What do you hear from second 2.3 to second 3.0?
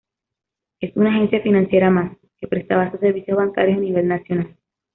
que prestaba